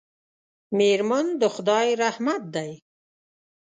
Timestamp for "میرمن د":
0.77-1.43